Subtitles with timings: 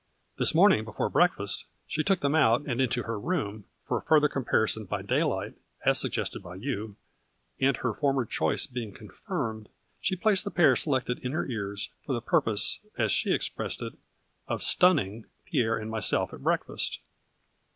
[0.39, 4.27] "This morning before breakfast she took them out, and into her room, for a further
[4.27, 5.53] comparison by daylight,
[5.85, 6.95] as suggested by you,
[7.59, 9.69] and, her former choice being confirmed,
[9.99, 13.93] she placed the pair selected in her ears, for the purpose, as she expressed it,
[14.47, 16.99] of * stunning 9 Pierre and myself at breakfast.